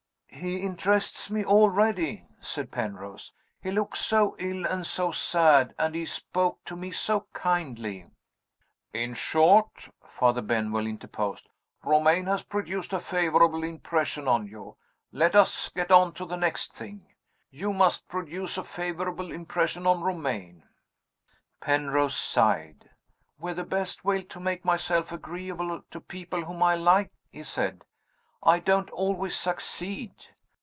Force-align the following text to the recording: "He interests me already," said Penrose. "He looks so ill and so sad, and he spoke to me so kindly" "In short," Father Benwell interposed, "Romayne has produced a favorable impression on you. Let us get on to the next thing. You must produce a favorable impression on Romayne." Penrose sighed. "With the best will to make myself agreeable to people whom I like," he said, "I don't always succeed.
"He 0.33 0.61
interests 0.61 1.29
me 1.29 1.45
already," 1.45 2.25
said 2.39 2.71
Penrose. 2.71 3.31
"He 3.61 3.69
looks 3.69 3.99
so 3.99 4.35
ill 4.39 4.65
and 4.65 4.87
so 4.87 5.11
sad, 5.11 5.75
and 5.77 5.93
he 5.93 6.03
spoke 6.03 6.63
to 6.65 6.75
me 6.75 6.89
so 6.89 7.27
kindly" 7.33 8.07
"In 8.93 9.13
short," 9.13 9.89
Father 10.03 10.41
Benwell 10.41 10.87
interposed, 10.87 11.47
"Romayne 11.83 12.25
has 12.25 12.41
produced 12.43 12.91
a 12.91 12.99
favorable 12.99 13.63
impression 13.63 14.27
on 14.27 14.47
you. 14.47 14.77
Let 15.11 15.35
us 15.35 15.69
get 15.69 15.91
on 15.91 16.11
to 16.13 16.25
the 16.25 16.37
next 16.37 16.73
thing. 16.73 17.13
You 17.51 17.71
must 17.71 18.07
produce 18.07 18.57
a 18.57 18.63
favorable 18.63 19.31
impression 19.31 19.85
on 19.85 20.01
Romayne." 20.01 20.63
Penrose 21.59 22.15
sighed. 22.17 22.89
"With 23.37 23.57
the 23.57 23.63
best 23.63 24.03
will 24.03 24.23
to 24.23 24.39
make 24.39 24.65
myself 24.65 25.11
agreeable 25.11 25.83
to 25.91 26.01
people 26.01 26.45
whom 26.45 26.63
I 26.63 26.73
like," 26.73 27.11
he 27.29 27.43
said, 27.43 27.85
"I 28.43 28.57
don't 28.57 28.89
always 28.89 29.35
succeed. 29.37 30.15